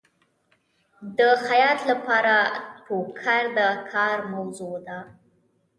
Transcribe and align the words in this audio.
د 1.17 1.19
خیاط 1.45 1.79
لپاره 1.91 2.35
ټوکر 2.85 3.43
د 3.57 3.59
کار 3.91 4.17
موضوع 4.33 4.75
ده. 4.87 4.99